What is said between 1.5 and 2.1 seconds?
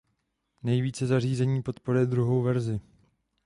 podporuje